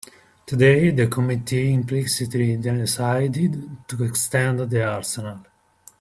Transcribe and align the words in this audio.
Today 0.47 0.89
the 0.89 1.05
committee 1.05 1.71
implicitly 1.75 2.57
decided 2.57 3.85
to 3.87 4.03
extend 4.03 4.59
the 4.61 4.83
arsenal. 4.83 5.41